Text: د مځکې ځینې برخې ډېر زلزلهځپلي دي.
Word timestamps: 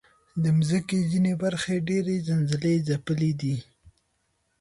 د 0.41 0.43
مځکې 0.57 0.97
ځینې 1.11 1.33
برخې 1.43 1.75
ډېر 1.89 2.05
زلزلهځپلي 2.27 3.31
دي. 3.41 3.55